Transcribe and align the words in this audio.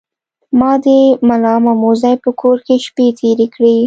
ما 0.59 0.71
د 0.83 0.85
ملامموزي 1.27 2.13
په 2.23 2.29
کور 2.41 2.57
کې 2.65 2.75
شپې 2.85 3.05
تیرې 3.19 3.47
کړې. 3.55 3.75